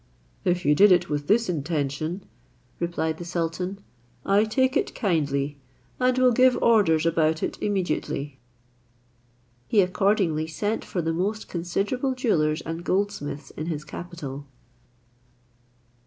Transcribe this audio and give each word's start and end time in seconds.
"If 0.43 0.65
you 0.65 0.73
did 0.73 0.91
it 0.91 1.09
with 1.11 1.27
this 1.27 1.47
intention," 1.47 2.23
replied 2.79 3.19
the 3.19 3.23
sultan, 3.23 3.77
"I 4.25 4.45
take 4.45 4.75
it 4.75 4.95
kindly, 4.95 5.59
and 5.99 6.17
will 6.17 6.31
give 6.31 6.57
orders 6.59 7.05
about 7.05 7.43
it 7.43 7.59
immediately." 7.61 8.39
He 9.67 9.79
accordingly 9.81 10.47
sent 10.47 10.83
for 10.83 11.03
the 11.03 11.13
most 11.13 11.47
considerable 11.47 12.15
jewellers 12.15 12.61
and 12.61 12.83
goldsmiths 12.83 13.51
in 13.51 13.67
his 13.67 13.83
capital. 13.85 14.47